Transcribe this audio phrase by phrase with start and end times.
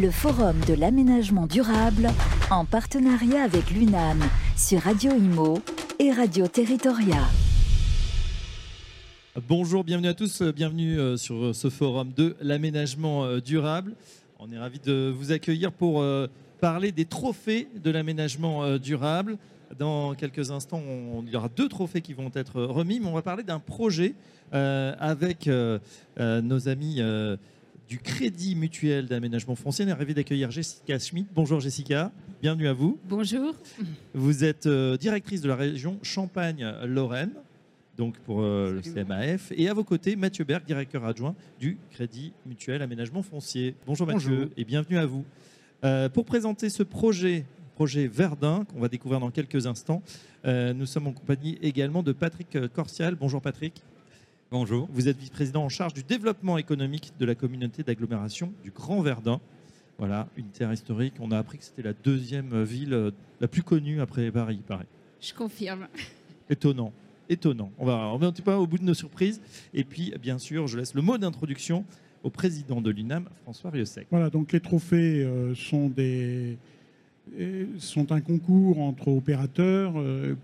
[0.00, 2.10] le Forum de l'aménagement durable
[2.50, 4.20] en partenariat avec l'UNAM
[4.56, 5.60] sur Radio Imo
[5.98, 7.22] et Radio Territoria.
[9.48, 13.94] Bonjour, bienvenue à tous, bienvenue euh, sur ce forum de l'aménagement euh, durable.
[14.40, 16.26] On est ravis de vous accueillir pour euh,
[16.60, 19.38] parler des trophées de l'aménagement durable.
[19.78, 20.82] Dans quelques instants,
[21.26, 24.14] il y aura deux trophées qui vont être remis, mais on va parler d'un projet
[24.52, 25.48] avec
[26.16, 27.00] nos amis
[27.88, 29.84] du Crédit Mutuel d'Aménagement Foncier.
[29.84, 31.28] On est ravi d'accueillir Jessica Schmidt.
[31.34, 32.98] Bonjour Jessica, bienvenue à vous.
[33.08, 33.54] Bonjour.
[34.14, 37.32] Vous êtes euh, directrice de la région Champagne-Lorraine,
[37.96, 39.52] donc pour euh, le CMAF.
[39.56, 43.74] Et à vos côtés, Mathieu Berg, directeur adjoint du Crédit Mutuel Aménagement Foncier.
[43.86, 45.24] Bonjour Mathieu et bienvenue à vous.
[45.84, 50.02] Euh, pour présenter ce projet, projet Verdun, qu'on va découvrir dans quelques instants,
[50.44, 53.14] nous sommes en compagnie également de Patrick Corsial.
[53.14, 53.82] Bonjour Patrick.
[54.50, 54.88] Bonjour.
[54.92, 59.40] Vous êtes vice-président en charge du développement économique de la communauté d'agglomération du Grand Verdun.
[59.98, 61.14] Voilà, une terre historique.
[61.18, 64.62] On a appris que c'était la deuxième ville euh, la plus connue après Paris, il
[64.62, 64.86] paraît.
[65.20, 65.88] Je confirme.
[66.48, 66.92] Étonnant.
[67.28, 67.72] Étonnant.
[67.78, 69.40] On va revenir un petit peu au bout de nos surprises.
[69.72, 71.84] Et puis, bien sûr, je laisse le mot d'introduction
[72.22, 74.06] au président de l'UNAM, François Riosec.
[74.10, 76.58] Voilà, donc les trophées euh, sont, des,
[77.40, 79.94] euh, sont un concours entre opérateurs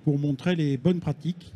[0.04, 1.52] pour montrer les bonnes pratiques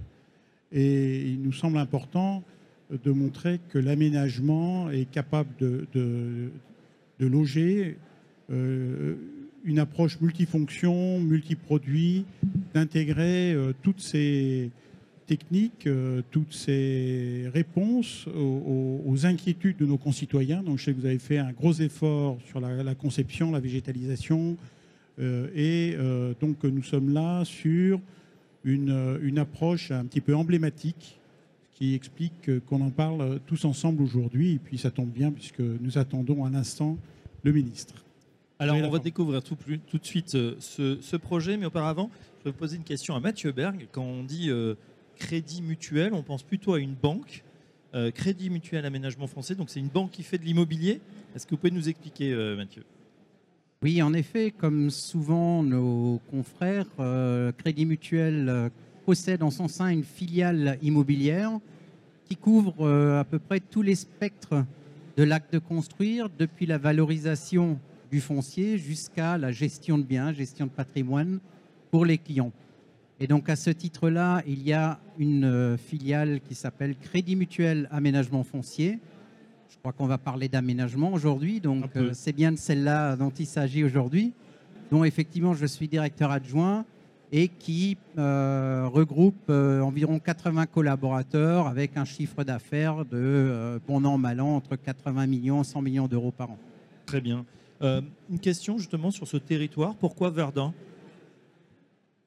[0.75, 2.43] et il nous semble important
[2.91, 6.51] de montrer que l'aménagement est capable de,
[7.21, 7.97] loger
[8.51, 9.15] euh,
[9.65, 12.27] une approche multifonction, multiproduit,
[12.75, 14.71] d'intégrer euh, toutes ces
[15.27, 20.63] techniques, euh, toutes ces réponses aux, inquiétudes de nos concitoyens.
[20.63, 24.57] Donc je sais que vous avez fait un gros effort sur la, conception, la végétalisation,
[25.55, 25.97] et
[26.41, 28.01] donc nous sommes là sur
[28.67, 31.19] euh, une, approche un petit peu emblématique
[31.75, 34.53] qui explique qu'on en parle tous ensemble aujourd'hui.
[34.53, 36.97] Et puis ça tombe bien puisque nous attendons un instant
[37.43, 37.95] le ministre.
[38.59, 42.57] Alors on va découvrir tout, tout, de suite euh, ce, projet, mais auparavant, je vais
[42.57, 43.89] poser une question à Mathieu Berg.
[43.91, 44.75] Quand on dit euh,
[45.17, 47.43] crédit mutuel, on pense plutôt à une banque.
[48.15, 51.01] crédit mutuel aménagement français, donc c'est une banque qui fait de l'immobilier.
[51.35, 52.83] Est-ce que vous pouvez nous expliquer, Mathieu?
[53.85, 58.71] Oui, en effet, comme souvent nos confrères, euh, Crédit Mutuel euh,
[59.05, 61.51] possède en son sein une filiale immobilière
[62.25, 64.65] qui couvre euh, à peu près tous les spectres
[65.19, 67.79] de l'acte de construire, depuis la valorisation
[68.11, 71.41] du foncier jusqu'à la gestion de biens, gestion de patrimoine
[71.91, 72.53] pour les clients.
[73.21, 78.45] Et donc à ce titre-là, il y a une filiale qui s'appelle Crédit Mutuel Aménagement
[78.45, 78.99] Foncier,
[79.69, 83.47] je crois qu'on va parler d'aménagement aujourd'hui, donc euh, c'est bien de celle-là dont il
[83.47, 84.33] s'agit aujourd'hui,
[84.91, 86.85] dont effectivement je suis directeur adjoint
[87.33, 94.19] et qui euh, regroupe euh, environ 80 collaborateurs avec un chiffre d'affaires de, bon an,
[94.19, 96.59] mal an, entre 80 millions et 100 millions d'euros par an.
[97.07, 97.45] Très bien.
[97.83, 99.95] une question justement sur ce territoire.
[99.97, 100.73] Pourquoi Verdun?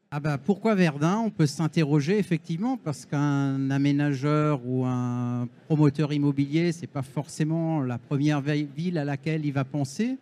[0.09, 1.18] Ah bah, pourquoi Verdun?
[1.25, 7.97] On peut s'interroger effectivement parce qu'un aménageur ou un promoteur immobilier, c'est pas forcément la
[7.97, 10.18] première ville à laquelle il va penser.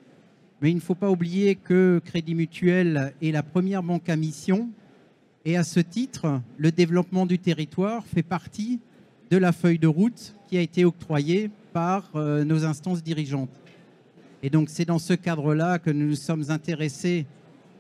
[0.62, 4.69] Mais il ne faut pas oublier que Crédit Mutuel est la première banque à mission
[5.47, 8.79] et à ce titre, le développement du territoire fait partie
[9.29, 13.62] de la feuille de route qui a été octroyée par euh, nos instances dirigeantes.
[14.41, 17.28] Et donc c'est dans ce cadre-là que nous nous sommes intéressés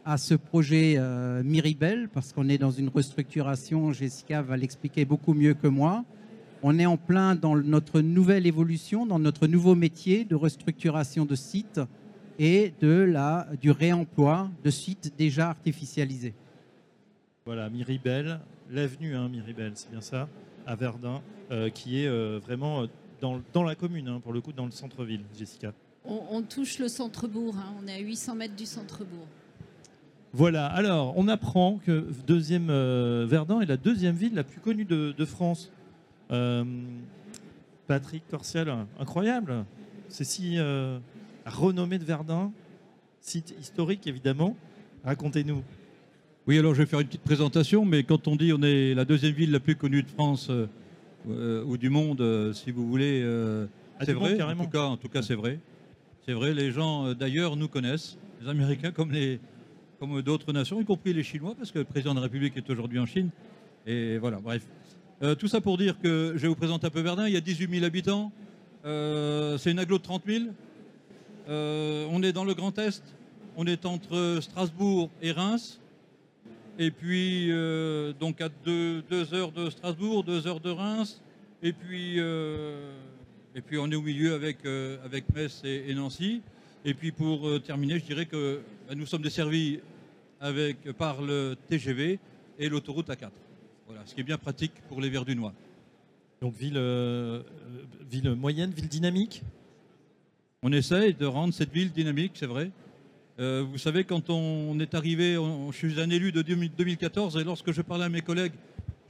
[0.05, 5.33] à ce projet euh, Miribel, parce qu'on est dans une restructuration, Jessica va l'expliquer beaucoup
[5.33, 6.05] mieux que moi.
[6.61, 11.35] On est en plein dans notre nouvelle évolution, dans notre nouveau métier de restructuration de
[11.35, 11.81] sites
[12.37, 16.35] et de la, du réemploi de sites déjà artificialisés.
[17.45, 18.39] Voilà, Miribel,
[18.69, 20.27] l'avenue hein, Miribel, c'est bien ça,
[20.67, 22.85] à Verdun, euh, qui est euh, vraiment
[23.21, 25.73] dans, dans, la commune, hein, pour le coup, dans le centre-ville, Jessica.
[26.07, 29.27] On, touche le centre-bourg, hein, on est à 800 mètres du centre-bourg.
[30.37, 34.83] Voilà, alors on apprend que deuxième, euh, Verdun est la deuxième ville la plus connue
[34.83, 35.71] de, France.
[36.29, 36.65] Euh,
[37.87, 39.63] Patrick Corsial, incroyable.
[40.09, 40.99] C'est si euh,
[41.45, 42.51] renommé de Verdun,
[43.21, 44.57] site historique évidemment.
[45.05, 45.63] Racontez-nous.
[46.47, 49.05] Oui, alors je vais faire une petite présentation, mais quand on dit on est la
[49.05, 50.51] deuxième ville la plus connue de France
[51.29, 53.23] ou du monde, si vous voulez,
[54.01, 54.41] ah, c'est vrai.
[54.41, 55.59] En tout cas, en tout cas, c'est vrai.
[56.25, 56.53] C'est vrai.
[56.53, 59.39] Les gens d'ailleurs nous connaissent, les Américains comme les
[59.99, 62.69] comme d'autres nations, y compris les Chinois, parce que le président de la République est
[62.69, 63.29] aujourd'hui en Chine.
[63.85, 64.65] Et voilà, bref.
[65.21, 67.27] Euh, tout ça pour dire que je vous présenter un peu Verdun.
[67.27, 68.31] Il y a 18 000 habitants.
[68.83, 70.45] Euh, c'est une aglo de 30 000.
[71.47, 73.03] Euh, on est dans le Grand Est.
[73.55, 75.79] On est entre Strasbourg et Reims.
[76.77, 77.47] Et puis,
[78.19, 79.03] donc à 2
[79.33, 81.21] heures de Strasbourg, 2 heures de Reims.
[81.63, 84.57] Et puis, et puis on est au milieu avec,
[85.05, 86.41] avec Metz et Nancy.
[86.83, 88.59] Et puis pour terminer, je dirais que
[88.93, 89.79] nous sommes desservis
[90.39, 92.19] avec, par le TGV
[92.59, 93.29] et l'autoroute A4.
[93.87, 95.53] Voilà, ce qui est bien pratique pour les Verdunois.
[96.41, 97.41] Donc ville, euh,
[98.09, 99.41] ville moyenne, ville dynamique?
[100.61, 102.71] On essaye de rendre cette ville dynamique, c'est vrai.
[103.39, 107.71] Euh, vous savez, quand on est arrivé, je suis un élu de 2014 et lorsque
[107.71, 108.53] je parlais à mes collègues,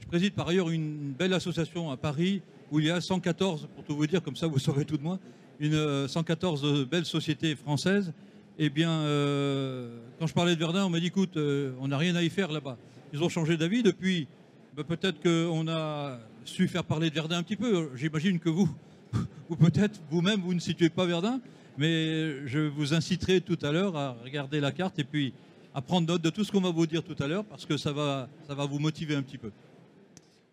[0.00, 3.84] je préside par ailleurs une belle association à Paris où il y a 114, pour
[3.84, 5.18] tout vous dire, comme ça vous saurez tout de moi,
[5.60, 8.12] une 114 euh, belles sociétés françaises.
[8.58, 12.16] Eh bien, euh, quand je parlais de Verdun, on m'a dit écoute, on n'a rien
[12.16, 12.78] à y faire là-bas.
[13.12, 14.28] Ils ont changé d'avis depuis.
[14.74, 17.90] Ben, peut-être qu'on a su faire parler de Verdun un petit peu.
[17.94, 18.68] J'imagine que vous,
[19.50, 21.40] ou peut-être vous-même, vous ne situez pas Verdun.
[21.76, 25.34] Mais je vous inciterai tout à l'heure à regarder la carte et puis
[25.74, 27.76] à prendre note de tout ce qu'on va vous dire tout à l'heure parce que
[27.76, 29.50] ça va, ça va vous motiver un petit peu.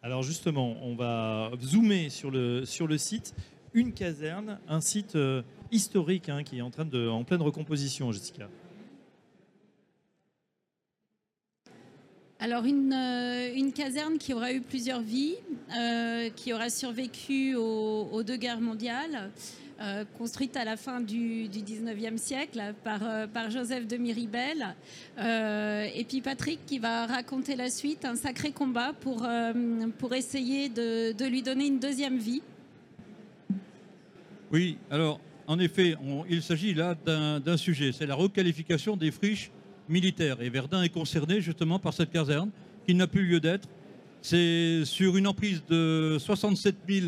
[0.01, 3.33] Alors justement, on va zoomer sur le, sur le site.
[3.73, 5.41] Une caserne, un site euh,
[5.73, 8.49] historique hein, qui est en, train de, en pleine recomposition, Jessica.
[12.39, 15.35] Alors une, euh, une, caserne qui aura eu plusieurs vies,
[15.77, 19.31] euh, qui aura survécu aux deux guerres mondiales,
[19.81, 24.75] euh, construite à la fin du, du 19e siècle par, euh, par Joseph de Miribel.
[25.17, 29.27] Euh, et puis Patrick qui va raconter la suite, un sacré combat pour,
[29.97, 32.43] pour essayer de, de, lui donner une deuxième vie.
[34.51, 35.95] Oui, alors en effet,
[36.29, 39.51] il s'agit là d'un sujet, c'est la requalification des friches
[39.89, 40.41] militaires.
[40.41, 42.49] Et Verdun est concerné justement par cette caserne
[42.85, 43.67] qui n'a plus lieu d'être.
[44.21, 47.07] C'est sur une emprise de 67 000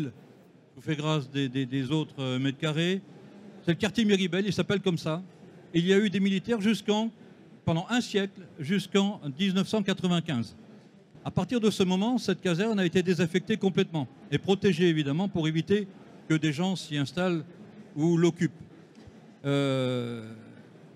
[0.76, 3.00] vous fais grâce des, autres euh, mètres carrés.
[3.64, 5.22] C'est le quartier Miribel, il s'appelle comme ça.
[5.72, 7.10] il y a eu des militaires jusqu'en,
[7.64, 10.54] pendant un siècle, jusqu'en 1995.
[11.24, 15.48] À partir de ce moment, cette caserne a été désaffectée complètement et protégée évidemment pour
[15.48, 15.88] éviter
[16.28, 17.42] que des gens s'y installent
[17.96, 18.52] ou l'occupent.
[19.44, 20.28] Euh,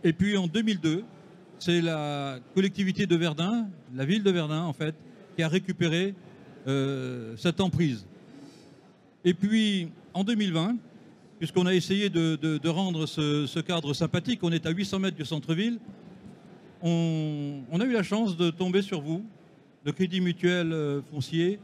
[0.05, 1.05] et puis en 2002,
[1.59, 4.95] c'est la collectivité de Verdun, la ville de Verdun en fait,
[5.37, 6.15] qui a récupéré
[6.67, 8.07] euh, cette emprise.
[9.25, 10.77] Et puis, en 2020,
[11.39, 15.79] puisqu'on a essayé de, rendre ce, cadre sympathique, on est à 800 mètres du centre-ville,
[16.83, 19.25] on, a eu la chance de tomber sur vous,
[19.85, 21.59] le Crédit Mutuel euh, Foncier,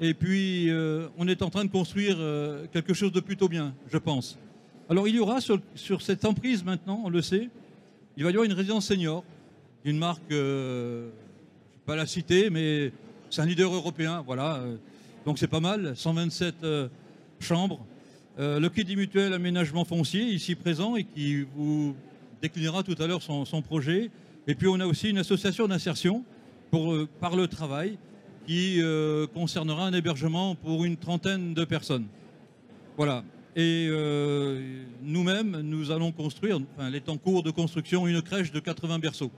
[0.00, 3.74] et puis euh, on est en train de construire euh, quelque chose de plutôt bien,
[3.90, 4.38] je pense.
[4.88, 5.60] Alors il y aura sur,
[6.02, 7.48] cette emprise maintenant, on le sait,
[8.16, 9.24] il va y avoir une résidence senior
[9.84, 12.92] d'une marque, je ne vais pas la citer, mais
[13.30, 14.62] c'est un leader européen, voilà
[15.24, 16.88] donc c'est pas mal, 127 euh,
[17.40, 17.84] chambres.
[18.38, 21.96] Euh, le Crédit Mutuel Aménagement Foncier, ici présent, et qui vous
[22.42, 24.10] déclinera tout à l'heure son, projet.
[24.46, 26.24] Et puis on a aussi une association d'insertion
[26.74, 27.96] euh, par le travail
[28.46, 28.80] qui
[29.32, 32.06] concernera un hébergement pour une trentaine de personnes.
[32.96, 33.24] Voilà.
[33.56, 33.88] Et
[35.02, 38.98] nous-mêmes, nous allons construire, enfin, elle est en cours de construction, une crèche de 80
[38.98, 39.30] berceaux.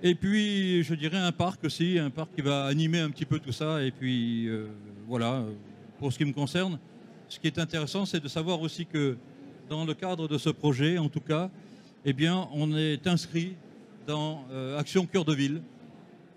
[0.00, 3.40] Et puis, je dirais un parc aussi, un parc qui va animer un petit peu
[3.40, 3.82] tout ça.
[3.82, 4.68] Et puis, euh,
[5.08, 5.44] voilà,
[5.98, 6.78] pour ce qui me concerne,
[7.28, 9.16] ce qui est intéressant, c'est de savoir aussi que
[9.68, 11.50] dans le cadre de ce projet, en tout cas,
[12.04, 13.56] eh bien, on est inscrit
[14.06, 15.62] dans euh, Action Cœur de Ville.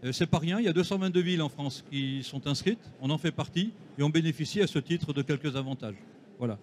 [0.03, 3.09] Euh, c'est pas rien, il y a 222 villes en France qui sont inscrites, on
[3.09, 5.97] en fait partie et on bénéficie à ce titre de quelques avantages.
[6.39, 6.57] Voilà.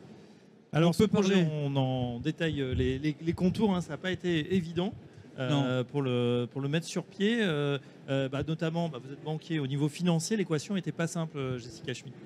[0.73, 4.92] Alors, on ce projet, on en détaille les, contours, hein, ça n'a pas été évident.
[5.38, 7.38] Euh, pour, le, pour le mettre sur pied.
[7.40, 7.78] Euh,
[8.09, 11.95] euh, bah, notamment, bah, vous êtes banquier au niveau financier, l'équation n'était pas simple, Jessica
[11.95, 12.16] Schmidt.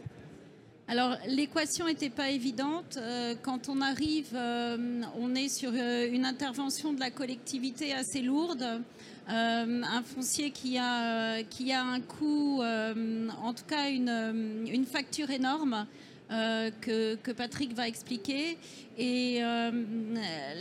[0.89, 2.99] Alors l'équation n'était pas évidente.
[3.43, 8.65] quand on arrive, on est sur une intervention de la collectivité assez lourde.
[9.29, 15.87] Un foncier qui a, qui a un coût, en tout cas une, une facture énorme.
[16.31, 18.57] Euh, que, Patrick va expliquer.
[18.97, 19.71] Et euh,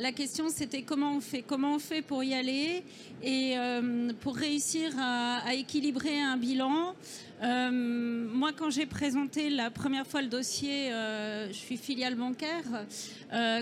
[0.01, 2.83] la question, c'était comment on fait, comment on fait pour y aller
[3.23, 6.93] et euh, pour réussir à, équilibrer un bilan.
[7.41, 12.65] moi, quand j'ai présenté la première fois le dossier, je suis filiale bancaire.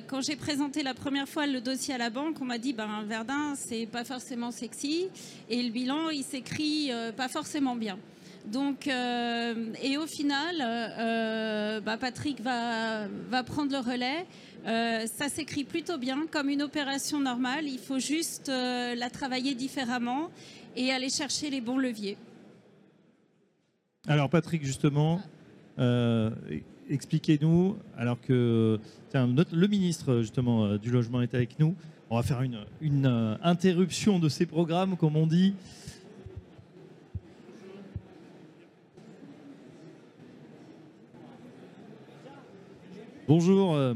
[0.07, 3.03] quand j'ai présenté la première fois le dossier à la banque, on m'a dit ben
[3.07, 5.09] Verdun, c'est pas forcément sexy
[5.49, 7.97] et le bilan, il s'écrit pas forcément bien.
[8.45, 9.53] Donc, euh,
[9.83, 14.25] et au final, euh, bah, Patrick va, va, prendre le relais.
[14.65, 17.65] Euh, ça s'écrit plutôt bien, comme une opération normale.
[17.65, 20.29] Il faut juste la travailler différemment
[20.75, 22.17] et aller chercher les bons leviers.
[24.07, 25.21] Alors Patrick, justement,
[26.89, 28.79] expliquez-nous, alors que
[29.13, 31.75] le ministre justement du logement est avec nous,
[32.09, 35.53] on va faire une, une interruption de ces programmes, comme on dit.
[43.29, 43.75] Bonjour.
[43.75, 43.93] Euh,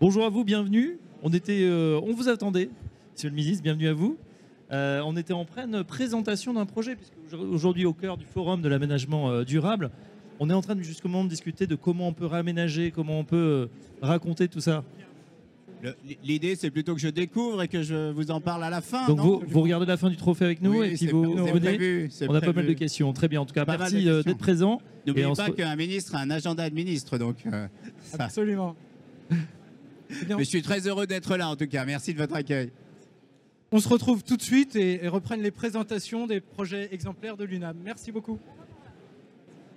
[0.00, 1.00] Bonjour à vous, bienvenue.
[1.24, 2.70] On, était, euh, on vous attendait,
[3.12, 4.16] monsieur le ministre, bienvenue à vous.
[4.70, 8.68] Euh, on était en pleine présentation d'un projet, puisque aujourd'hui, au cœur du forum de
[8.68, 9.90] l'aménagement durable,
[10.38, 13.24] on est en train de, justement de discuter de comment on peut réaménager, comment on
[13.24, 13.68] peut
[14.00, 14.84] raconter tout ça.
[16.24, 19.06] L'idée, c'est plutôt que je découvre et que je vous en parle à la fin.
[19.06, 22.08] Donc vous, regardez la fin du trophée avec nous et puis vous venez.
[22.28, 23.12] on a pas mal de questions.
[23.12, 23.40] Très bien.
[23.40, 24.80] En tout cas, merci d'être présent.
[25.08, 27.36] N'oubliez pas qu'un ministre a un agenda de ministre, donc.
[28.18, 28.76] Absolument.
[30.28, 31.84] Mais je suis très heureux d'être là en tout cas.
[31.84, 32.70] Merci de votre accueil.
[33.70, 37.76] On se retrouve tout de suite et, reprennent les présentations des projets exemplaires de l'UNAM.
[37.84, 38.38] Merci beaucoup.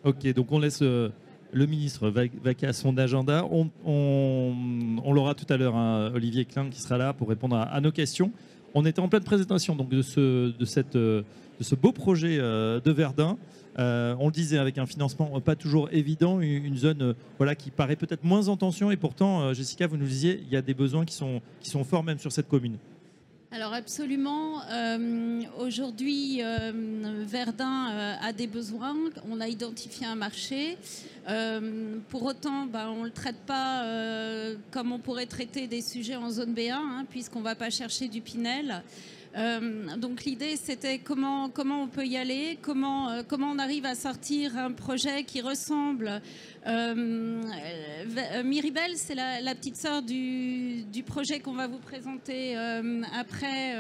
[0.06, 1.10] Ok, donc on laisse euh,
[1.52, 3.46] le ministre vaquer à son agenda.
[3.52, 7.82] On, on, l'aura tout à l'heure, hein, Olivier Klein, qui sera là pour répondre à,
[7.82, 8.32] nos questions.
[8.74, 11.24] On était en pleine présentation donc, de, ce, de, cette, euh,
[11.60, 13.38] de ce beau projet euh, de Verdun.
[13.80, 17.96] Euh, on le disait avec un financement pas toujours évident, une, zone voilà, qui paraît
[17.96, 21.06] peut-être moins en tension et pourtant, Jessica, vous nous disiez, il y a des besoins
[21.06, 22.78] qui sont forts même sur cette commune.
[23.54, 24.62] Alors absolument,
[25.60, 26.42] aujourd'hui
[27.26, 28.96] Verdun a des besoins,
[29.30, 30.78] on a identifié un marché,
[32.08, 33.84] pour autant ben, on ne le traite pas
[34.72, 38.08] comme on pourrait traiter des sujets en zone B1, hein, puisqu'on ne va pas chercher
[38.08, 38.84] du Pinel.
[39.38, 43.86] Euh, donc l'idée c'était comment, comment on peut y aller, comment, euh, comment on arrive
[43.86, 46.22] à sortir un projet qui ressemble.
[46.68, 52.56] Euh, Miribel, c'est la, petite sœur du, projet qu'on va vous présenter
[53.14, 53.76] après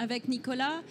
[0.00, 0.82] avec Nicolas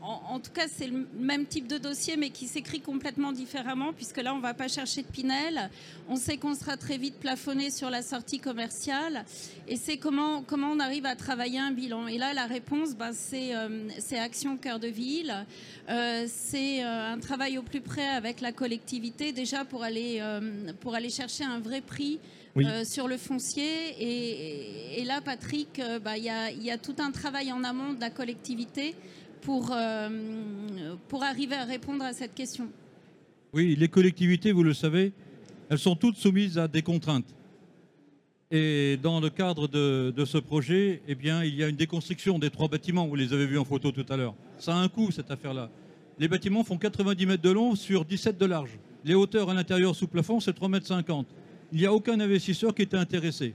[0.00, 4.18] en, tout cas, c'est le même type de dossier, mais qui s'écrit complètement différemment, puisque
[4.18, 5.70] là, on ne va pas chercher de Pinel.
[6.08, 9.24] On sait qu'on sera très vite plafonné sur la sortie commerciale.
[9.66, 12.06] Et c'est comment, comment on arrive à travailler un bilan.
[12.06, 15.46] Et là, la réponse, ben, c'est euh, Action Cœur de Ville.
[15.88, 20.22] Euh, c'est euh, un travail au plus près avec la collectivité, déjà pour aller,
[20.80, 22.18] pour aller chercher un vrai prix.
[22.84, 23.94] sur le foncier.
[25.00, 28.10] Et, là, Patrick, ben, il y, y, a tout un travail en amont de la
[28.10, 28.94] collectivité
[29.40, 32.68] pour, euh, pour arriver à répondre à cette question
[33.52, 35.12] Oui, les collectivités, vous le savez,
[35.70, 37.34] elles sont toutes soumises à des contraintes.
[38.50, 42.38] Et dans le cadre de, de, ce projet, eh bien, il y a une déconstruction
[42.38, 43.06] des trois bâtiments.
[43.06, 44.34] Vous les avez vus en photo tout à l'heure.
[44.58, 45.70] Ça a un coût, cette affaire-là.
[46.18, 48.78] Les bâtiments font 90 mètres de long sur 17 de large.
[49.04, 51.26] Les hauteurs à l'intérieur sous plafond, c'est 3,50 mètres.
[51.72, 53.54] Il n'y a aucun investisseur qui était intéressé.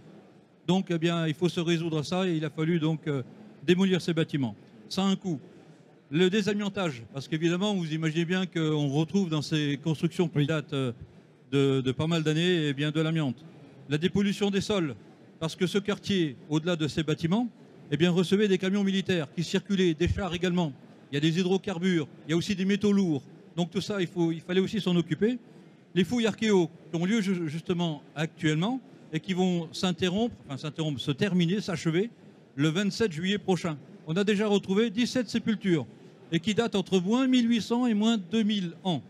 [0.67, 3.23] Donc, eh bien, il faut se résoudre à ça et il a fallu donc euh,
[3.65, 4.55] démolir ces bâtiments.
[4.87, 5.39] Ça a un coût.
[6.11, 10.91] Le désamiantage, parce qu'évidemment, vous imaginez bien qu'on retrouve dans ces constructions qui datent euh,
[11.51, 13.43] de, pas mal d'années eh bien de l'amiante.
[13.89, 14.95] La dépollution des sols,
[15.39, 17.49] parce que ce quartier, au-delà de ces bâtiments,
[17.91, 20.71] eh bien, recevait des camions militaires qui circulaient, des chars également.
[21.11, 23.23] Il y a des hydrocarbures, il y a aussi des métaux lourds.
[23.55, 25.37] Donc tout ça, il, fallait aussi s'en occuper.
[25.95, 28.81] Les fouilles archéo qui ont lieu justement actuellement
[29.11, 30.35] et qui vont s'interrompre,
[30.97, 32.09] se terminer, s'achever
[32.55, 33.77] le 27 juillet prochain.
[34.07, 35.85] On a déjà retrouvé 17 sépultures
[36.31, 39.01] et qui date entre moins 1800 et moins 2000 ans.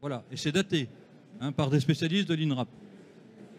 [0.00, 0.88] Voilà, et c'est daté
[1.40, 2.68] hein, par des spécialistes de l'INRAP.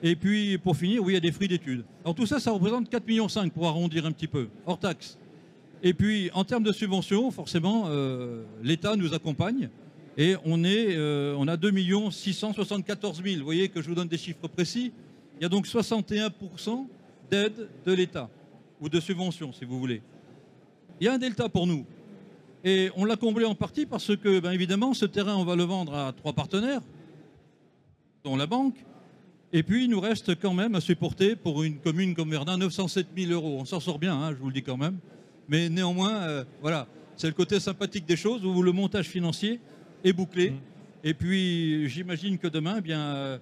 [0.03, 1.83] Et puis, pour finir, oui, il y a des fruits d'études.
[2.03, 5.17] Alors tout ça, ça représente 4,5 millions pour arrondir un petit peu, hors taxe.
[5.81, 9.69] Et puis, en termes de subventions, forcément, euh, l'État nous accompagne.
[10.17, 11.71] Et on, est, euh, on a 2
[12.11, 13.39] 674 000.
[13.39, 14.93] Vous voyez que je vous donne des chiffres précis.
[15.37, 16.87] Il y a donc 61%
[17.29, 18.29] d'aide de l'État,
[18.79, 20.01] ou de subventions, si vous voulez.
[21.01, 21.85] Il y a un delta pour nous.
[22.63, 25.63] Et on l'a comblé en partie parce que, ben évidemment, ce terrain, on va le
[25.63, 26.81] vendre à trois partenaires,
[28.23, 28.75] dont la banque.
[29.51, 33.07] Et puis, il nous reste quand même à supporter pour une commune comme Verdun 907
[33.15, 33.57] 000 euros.
[33.59, 34.97] On s'en sort bien, hein, je vous le dis quand même.
[35.47, 39.59] Mais néanmoins, euh, voilà, c'est le côté sympathique des choses où le montage financier
[40.05, 40.51] est bouclé.
[40.51, 40.55] Mmh.
[41.03, 43.37] Et puis, j'imagine que demain, eh bien, euh,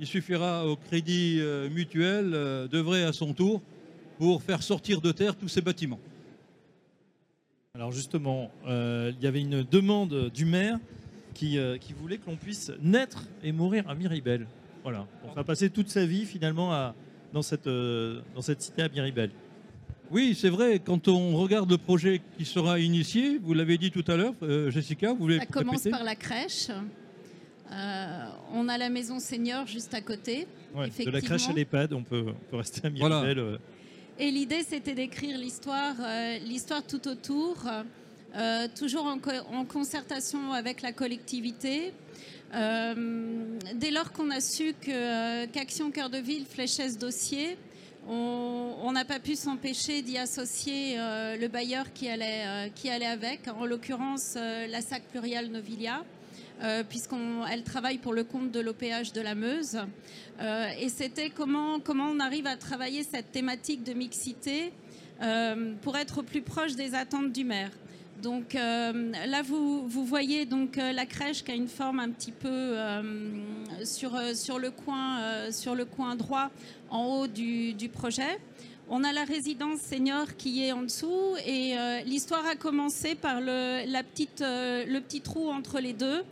[0.00, 2.30] il suffira au crédit euh, mutuel
[2.70, 3.62] d'œuvrer à son tour
[4.18, 6.00] pour faire sortir de terre tous ces bâtiments.
[7.74, 10.78] Alors justement, euh, il y avait une demande du maire
[11.32, 14.48] qui, euh, qui voulait que l'on puisse naître et mourir à Miribel.
[14.82, 16.96] Voilà, on va passer toute sa vie finalement à,
[17.32, 19.30] dans, cette, euh, dans cette cité à Miribel.
[20.10, 24.04] Oui, c'est vrai, quand on regarde le projet qui sera initié, vous l'avez dit tout
[24.06, 24.34] à l'heure,
[24.68, 26.68] Jessica, vous voulez Ça commence par la crèche.
[27.70, 30.46] on a la maison senior juste à côté.
[30.74, 33.58] de la crèche à l'EHPAD, on peut, peut, rester à Miribel.
[34.20, 37.54] Et l'idée, c'était d'écrire l'histoire, euh, l'histoire tout autour,
[38.34, 41.92] euh, toujours en, concertation avec la collectivité.
[42.52, 47.56] Euh, dès lors qu'on a su que, qu'Action Cœur de Ville fléchait ce dossier,
[48.08, 53.66] on n'a pas pu s'empêcher d'y associer le bailleur qui allait, qui allait avec, en
[53.66, 56.04] l'occurrence la SAC Plurial Novilia.
[56.88, 59.78] puisqu'elle travaille pour le compte de l'OPH de la Meuse.
[60.80, 64.72] et c'était comment, comment on arrive à travailler cette thématique de mixité
[65.82, 67.70] pour être plus proche des attentes du maire.
[68.22, 72.76] Donc là, vous, voyez donc la crèche qui a une forme un petit peu
[73.84, 76.50] sur, sur, le coin, sur le coin droit
[76.90, 78.38] en haut du, du projet.
[78.90, 83.42] On a la résidence senior qui est en dessous et euh, l'histoire a commencé par
[83.42, 86.22] le, la petite, euh, le petit trou entre les deux.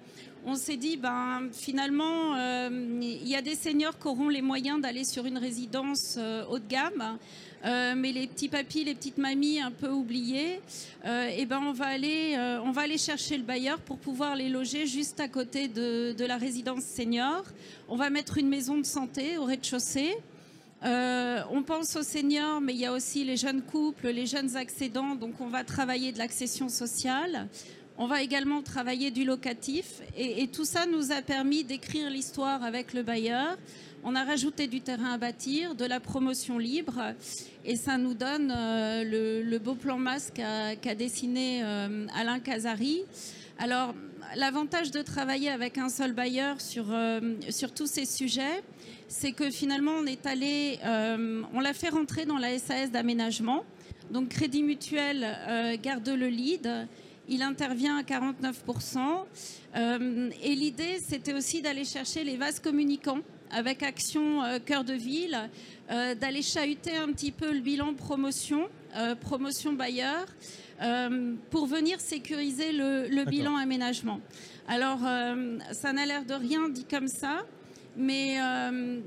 [0.47, 2.71] On s'est dit, ben, finalement, euh,
[3.03, 6.69] il y a des seniors qui auront les moyens d'aller sur une résidence haut de
[6.69, 7.19] gamme.
[7.65, 10.61] mais les petits papis, les petites mamies un peu oubliées,
[11.05, 14.87] et ben on va aller, on va aller chercher le bailleur pour pouvoir les loger
[14.87, 17.43] juste à côté de, la résidence senior.
[17.89, 20.15] On va mettre une maison de santé au rez-de-chaussée.
[20.85, 24.57] Euh, on pense aux seniors, mais il y a aussi les jeunes couples, les jeunes
[24.57, 25.15] accédants.
[25.15, 27.49] Donc, on va travailler de l'accession sociale.
[27.99, 30.03] On va également travailler du locatif.
[30.17, 33.57] Et, tout ça nous a permis d'écrire l'histoire avec le bailleur.
[34.05, 37.15] On a rajouté du terrain à bâtir, de la promotion libre.
[37.65, 40.41] Et ça nous donne euh, le, beau plan masque
[40.83, 43.03] qu'a dessiné euh, Alain Casari.
[43.59, 43.95] Alors,
[44.37, 46.87] l'avantage de travailler avec un seul bailleur sur,
[47.49, 48.63] sur tous ces sujets,
[49.09, 53.65] c'est que finalement, on est allé, euh, on l'a fait rentrer dans la SAS d'aménagement.
[54.11, 56.89] Donc, Crédit Mutuel euh, garde le lead.
[57.29, 58.99] Il intervient à 49%.
[59.77, 65.49] Euh, et l'idée, c'était aussi d'aller chercher les vases communicants avec Action Cœur de Ville,
[65.89, 68.69] d'aller chahuter un petit peu le bilan promotion,
[69.21, 70.27] promotion bailleur,
[71.51, 74.21] pour venir sécuriser le bilan aménagement.
[74.67, 74.99] Alors,
[75.71, 77.47] ça n'a l'air de rien dit comme ça,
[77.97, 79.01] mais euh,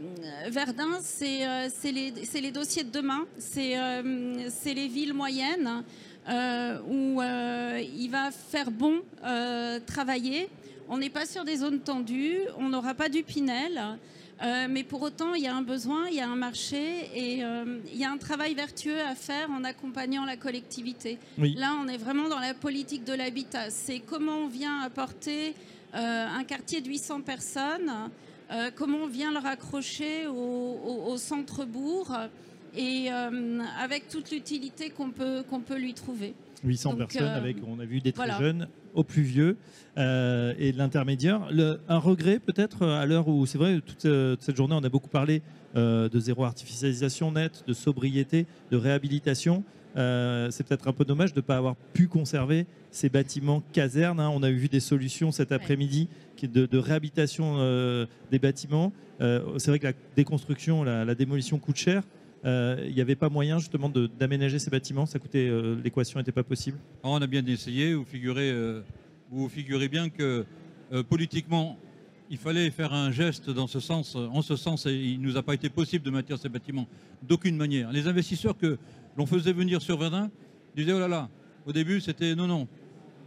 [0.49, 5.83] Verdun, euh, c'est les, dossiers de demain, c'est euh, les villes moyennes
[6.88, 9.01] où il va faire bon
[9.86, 10.50] travailler.
[10.88, 13.81] On n'est pas sur des zones tendues, on n'aura pas du Pinel.
[14.69, 17.98] mais pour autant, il y a un besoin, il y a un marché et il
[17.98, 21.18] y a un travail vertueux à faire en accompagnant la collectivité.
[21.37, 23.70] Là, on est vraiment dans la politique de l'habitat.
[23.70, 25.53] C'est comment on vient apporter
[25.94, 27.92] un quartier de 800 personnes
[28.51, 32.11] euh, comment on vient le raccrocher au, centre-bourg
[32.75, 36.34] et euh, avec toute l'utilité qu'on peut, qu'on peut lui trouver.
[36.64, 39.58] 800 personnes, euh, avec, on a vu des très jeunes aux plus vieux
[39.98, 41.42] et de l'intermédiaire.
[41.88, 44.08] Un regret peut-être à l'heure où, c'est vrai, toute,
[44.42, 45.42] cette journée, on a beaucoup parlé
[45.75, 49.64] de zéro artificialisation nette, de sobriété, de réhabilitation.
[49.96, 54.20] c'est peut-être un peu dommage de ne pas avoir pu conserver ces bâtiments casernes.
[54.20, 54.29] Hein.
[54.34, 56.10] On a vu des solutions cet après-midi
[56.48, 58.94] de, réhabilitation euh, des bâtiments.
[59.22, 62.03] Euh, c'est vrai que la déconstruction, la, démolition coûte cher.
[62.45, 65.05] Euh, il n'y avait pas moyen justement d'aménager ces bâtiments?
[65.05, 65.49] Ça coûtait,
[65.83, 66.77] l'équation n'était pas possible?
[67.03, 67.93] On a bien essayé.
[67.93, 68.53] Vous figurez,
[69.29, 70.45] vous figurez bien que
[71.09, 71.77] politiquement,
[72.29, 75.43] il fallait faire un geste dans ce sens, en ce sens, il ne nous a
[75.43, 76.87] pas été possible de maintenir ces bâtiments
[77.27, 77.91] d'aucune manière.
[77.91, 78.77] Les investisseurs que
[79.17, 80.29] l'on faisait venir sur Verdun
[80.75, 81.29] disaient oh là là,
[81.65, 82.67] au début c'était non non,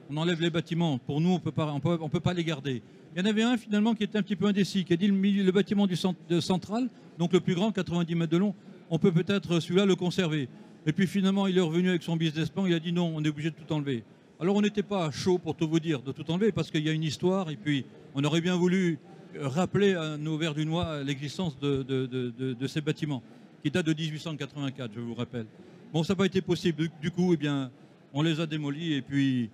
[0.09, 0.99] on enlève les bâtiments.
[0.99, 2.83] Pour nous, on peut pas, on peut pas les garder.
[3.15, 5.09] Il y en avait un finalement qui était un petit peu indécis, qui a dit
[5.09, 8.55] le, le bâtiment du central, donc le plus grand, 90 mètres de long,
[8.93, 10.51] on peut peut-être celui-là le conserver.
[10.87, 13.25] Et puis finalement, il est revenu avec son business plan, il a dit non, on
[13.25, 14.05] est obligé de tout enlever.
[14.39, 16.91] Alors on n'était pas chaud pour tout vous dire de tout enlever parce qu'il y
[16.91, 18.99] a une histoire et puis on aurait bien voulu
[19.41, 23.23] rappeler à nos Verdunois l'existence de, de, ces bâtiments
[23.63, 25.47] qui datent de 1884, je vous rappelle.
[25.91, 26.89] Bon, ça n'a pas été possible.
[27.01, 27.71] Du coup, eh bien,
[28.13, 29.49] on les a démolis et puis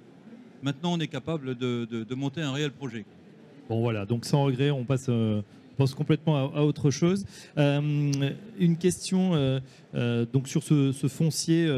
[0.63, 3.05] maintenant on est capable de monter un réel projet.
[3.69, 5.43] Bon voilà, donc sans regret, on passe, euh,
[5.95, 7.25] complètement à, autre chose.
[7.57, 8.11] Euh,
[8.59, 11.69] une question euh, donc sur ce, foncier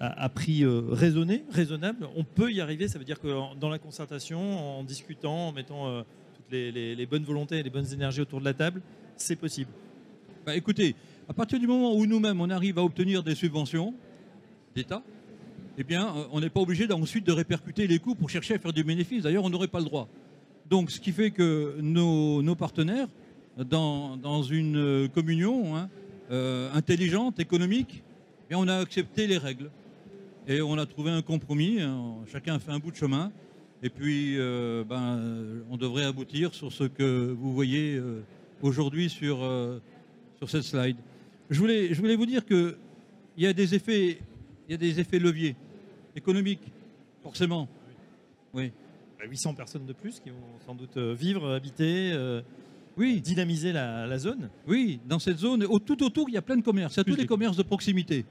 [0.00, 2.08] à, prix raisonné, raisonnable.
[2.16, 6.02] On peut y arriver, ça veut dire que dans la concertation, en discutant, en mettant
[6.34, 8.82] toutes les, bonnes volontés et les bonnes énergies autour de la table,
[9.16, 9.70] c'est possible.
[10.44, 10.94] Bah, écoutez,
[11.28, 13.94] à partir du moment où nous-mêmes on arrive à obtenir des subventions
[14.74, 15.02] d'État,
[15.80, 18.72] eh bien, on n'est pas obligé ensuite de répercuter les coûts pour chercher à faire
[18.72, 19.22] du bénéfice.
[19.22, 20.08] D'ailleurs, on n'aurait pas le droit.
[20.68, 23.06] Donc, ce qui fait que nos, partenaires,
[23.64, 25.88] dans, une communion hein,
[26.30, 28.02] euh, intelligente, économique,
[28.50, 29.70] eh on a accepté les règles.
[30.46, 32.16] Et on a trouvé un compromis, hein.
[32.32, 33.30] chacun a fait un bout de chemin.
[33.82, 35.20] Et puis, euh, ben,
[35.70, 38.22] on devrait aboutir sur ce que vous voyez euh,
[38.62, 39.38] aujourd'hui sur,
[40.38, 40.96] sur cette slide.
[41.50, 42.76] Je voulais, je voulais vous dire qu'il
[43.36, 44.18] y, a des effets,
[44.68, 45.54] il y a des effets leviers
[46.16, 46.72] économiques,
[47.22, 47.68] forcément.
[48.52, 48.72] Oui.
[49.26, 52.40] 800 personnes de plus qui vont sans doute euh, vivre, habiter, euh,
[52.98, 53.20] oui.
[53.20, 54.50] dynamiser la, zone.
[54.66, 56.96] Oui, dans cette zone, tout autour, il y a plein de commerces.
[56.96, 58.24] Il y a tous les commerces de proximité.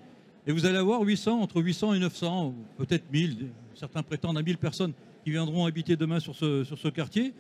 [0.45, 4.57] Et vous allez avoir 800, entre 800 et 900, peut-être 1000, certains prétendent à 1000
[4.57, 7.33] personnes qui viendront habiter demain sur ce, sur ce quartier.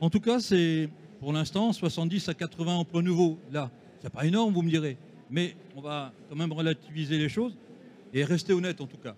[0.00, 0.88] En tout cas, c'est
[1.20, 3.38] pour l'instant 70 à 80 emplois nouveaux.
[3.52, 3.70] Là,
[4.02, 4.96] c'est pas énorme, vous me direz.
[5.30, 7.56] Mais on va quand même relativiser les choses
[8.12, 9.14] et rester honnête en tout cas.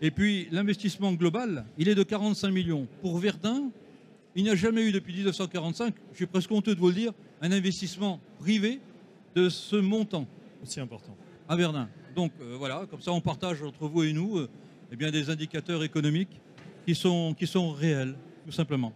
[0.00, 2.86] Et puis l'investissement global, il est de 45 millions.
[3.00, 3.70] Pour Verdun,
[4.36, 7.12] il n'y a jamais eu depuis 1945, je suis presque honteux de vous le dire,
[7.40, 8.80] un investissement privé
[9.34, 10.26] de ce montant.
[10.62, 11.16] Aussi important.
[11.48, 11.88] À Verdun.
[12.16, 14.48] Donc euh, voilà, comme ça on partage entre vous et nous euh,
[14.92, 16.40] eh bien, des indicateurs économiques
[16.86, 18.14] qui sont, qui sont réels,
[18.46, 18.92] tout simplement.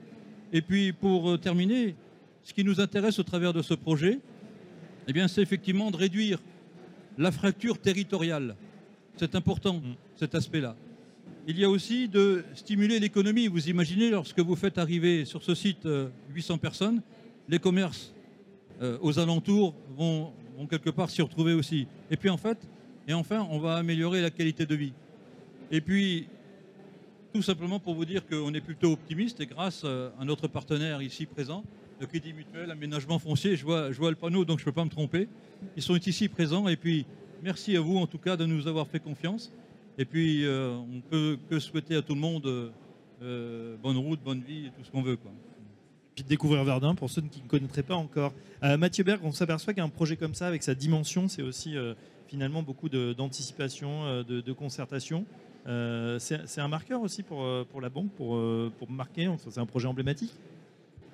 [0.52, 1.94] Et puis pour euh, terminer,
[2.42, 4.20] ce qui nous intéresse au travers de ce projet,
[5.06, 6.38] eh bien, c'est effectivement de réduire
[7.16, 8.56] la fracture territoriale.
[9.16, 9.96] C'est important, mm.
[10.16, 10.76] cet aspect-là.
[11.50, 13.46] Il y a aussi de stimuler l'économie.
[13.46, 15.88] Vous imaginez, lorsque vous faites arriver sur ce site
[16.34, 17.00] 800 personnes,
[17.48, 18.12] les commerces
[19.00, 20.34] aux alentours vont,
[20.68, 21.86] quelque part s'y retrouver aussi.
[22.10, 22.58] Et puis en fait,
[23.08, 24.92] et enfin, on va améliorer la qualité de vie.
[25.70, 26.28] Et puis,
[27.32, 31.00] tout simplement pour vous dire qu'on est plutôt optimiste et grâce euh, à notre partenaire
[31.00, 31.64] ici présent,
[31.98, 34.84] le Crédit Mutuel, Aménagement Foncier, je je vois le panneau donc je ne peux pas
[34.84, 35.28] me tromper.
[35.78, 37.06] Ils sont ici présents et puis
[37.42, 39.50] merci à vous en tout cas de nous avoir fait confiance.
[39.98, 42.72] Et puis euh, on ne peut que souhaiter à tout le monde
[43.20, 45.16] euh, bonne route, bonne vie et tout ce qu'on veut.
[45.16, 45.30] Quoi.
[46.14, 48.32] Puis de découvrir Verdun pour ceux qui ne connaîtraient pas encore.
[48.62, 51.76] Mathieu Berg, on s'aperçoit qu'un projet comme ça, avec sa dimension, c'est aussi
[52.28, 55.24] finalement beaucoup d'anticipation, euh, de, de, concertation.
[55.66, 58.40] Euh, c'est un marqueur aussi pour, euh, pour la banque, pour,
[58.78, 60.34] pour marquer, c'est un projet emblématique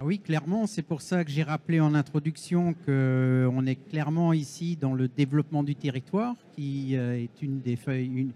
[0.00, 4.76] ah oui, clairement, c'est pour ça que j'ai rappelé en introduction qu'on est clairement ici
[4.76, 8.32] dans le développement du territoire, qui est une des feuilles, une,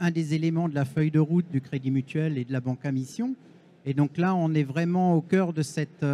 [0.00, 2.84] un des éléments de la feuille de route du Crédit Mutuel et de la Banque
[2.84, 3.34] à Mission.
[3.86, 6.04] Et donc là, on est vraiment au cœur de cette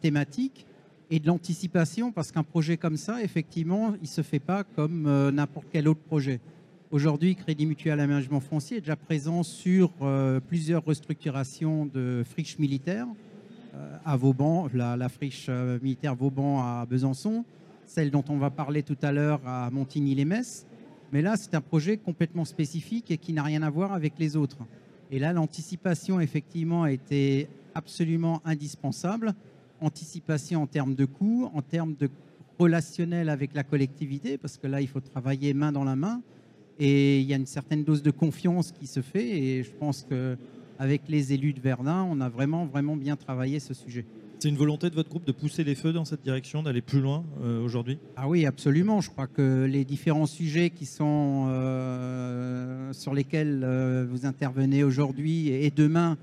[0.00, 0.66] thématique
[1.12, 5.06] et de l'anticipation, parce qu'un projet comme ça, effectivement, il ne se fait pas comme
[5.06, 6.40] euh, n'importe quel autre projet.
[6.90, 13.08] Aujourd'hui, Crédit Mutuel Aménagement Foncier est déjà présent sur euh, plusieurs restructurations de friches militaires
[13.74, 15.50] euh, à Vauban, la, la friche
[15.82, 17.44] militaire Vauban à Besançon,
[17.84, 20.64] celle dont on va parler tout à l'heure à Montigny-les-Messes.
[21.12, 24.36] Mais là, c'est un projet complètement spécifique et qui n'a rien à voir avec les
[24.36, 24.58] autres.
[25.10, 29.34] Et là, l'anticipation, effectivement, a été absolument indispensable
[29.82, 32.08] anticipation en termes de coûts, en termes de
[32.58, 36.22] relationnel avec la collectivité, parce que là, il faut travailler main dans la main.
[36.78, 39.28] Et il y a une certaine dose de confiance qui se fait.
[39.28, 43.74] Et je pense qu'avec les élus de Verdun, on a vraiment, vraiment bien travaillé ce
[43.74, 44.04] sujet.
[44.42, 47.00] C'est une volonté de votre groupe de pousser les feux dans cette direction, d'aller plus
[47.00, 47.98] loin euh, aujourd'hui?
[48.16, 49.00] Ah oui, absolument.
[49.00, 56.18] Je crois que les différents sujets euh, sur lesquels euh, vous intervenez aujourd'hui et demain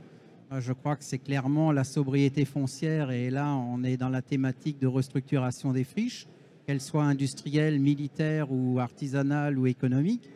[0.59, 4.79] je crois que c'est clairement la sobriété foncière et là, on est dans la thématique
[4.81, 6.27] de restructuration des friches,
[6.67, 10.29] qu'elles soient industrielles, militaires ou artisanales ou économiques.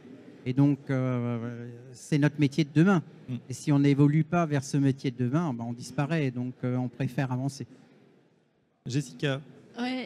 [0.46, 3.02] Et donc, euh, c'est notre métier de demain.
[3.30, 3.36] Mm.
[3.50, 6.32] Et si on n'évolue pas vers ce métier de demain, ben, on disparaît.
[6.32, 7.66] Donc, euh, on préfère avancer.
[8.86, 9.40] Jessica,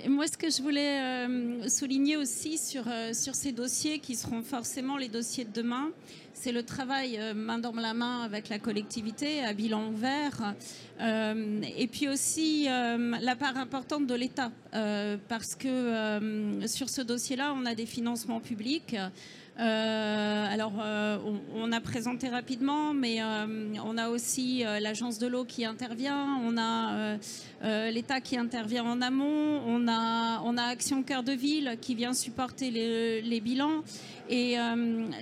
[0.07, 4.41] moi, ce que je voulais euh, souligner aussi sur, euh, sur ces dossiers qui seront
[4.41, 5.89] forcément les dossiers de demain,
[6.33, 10.55] c'est le travail euh, main dans la main avec la collectivité à bilan vert,
[10.99, 14.51] et puis aussi la part importante de l'État,
[15.27, 18.95] parce que sur ce dossier-là, on a des financements publics.
[19.59, 21.17] Euh, alors, euh,
[21.55, 26.57] on, a présenté rapidement, mais euh, on a aussi l'agence de l'eau qui intervient, on
[26.57, 27.17] a
[27.89, 32.69] l'État qui intervient en amont, on a, on Action Cœur de Ville qui vient supporter
[32.69, 33.83] les bilans.
[34.29, 34.57] Et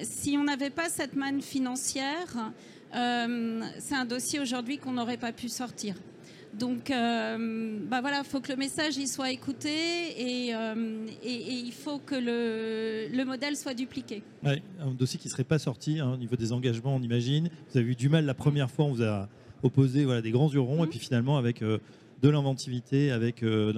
[0.04, 2.52] si on n'avait pas cette manne financière,
[2.92, 5.96] c'est un dossier aujourd'hui qu'on n'aurait pas pu sortir.
[6.60, 11.72] Donc, euh, bah voilà, il faut que le message y soit écouté et, euh, il
[11.74, 14.24] faut que le, modèle soit dupliqué.
[14.44, 17.50] un dossier qui ne serait pas sorti hein, au niveau des engagements, on imagine.
[17.72, 19.28] Vous avez eu du mal la première fois, on vous a
[19.64, 20.90] opposé voilà, des grands yeux ronds, et mhm.
[20.90, 21.80] puis finalement, avec euh,
[22.22, 23.74] de l'inventivité, avec de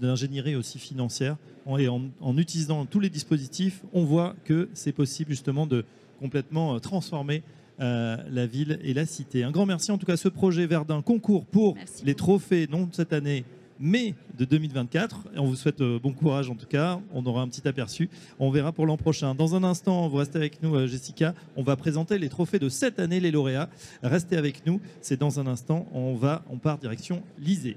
[0.00, 1.36] l'ingénierie aussi financière,
[1.78, 5.84] et en, en, utilisant tous les dispositifs, on voit que c'est possible justement de
[6.20, 7.42] complètement transformer
[7.80, 9.44] euh, la ville et la cité.
[9.44, 12.94] Un grand merci en tout cas ce projet Verdun concours pour les trophées non de
[12.94, 13.44] cette année
[13.80, 15.28] mais de 2024.
[15.34, 17.00] Et on vous souhaite euh, bon courage en tout cas.
[17.12, 18.08] On aura un petit aperçu.
[18.38, 19.34] On verra pour l'an prochain.
[19.34, 21.34] Dans un instant, vous restez avec nous, euh, Jessica.
[21.56, 23.68] On va présenter les trophées de cette année, les lauréats.
[24.02, 24.80] Restez avec nous.
[25.00, 25.86] C'est dans un instant.
[25.92, 27.76] On va, on part direction l'Isée.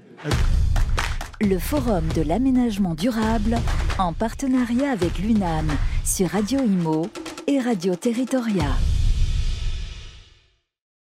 [1.40, 3.58] Le Forum de l'aménagement durable
[3.98, 5.68] en partenariat avec l'UNAM
[6.04, 7.08] sur Radio Imo
[7.48, 8.76] et Radio Territoria.